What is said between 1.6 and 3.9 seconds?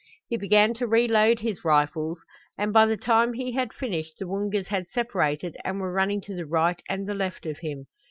rifles and by the time he had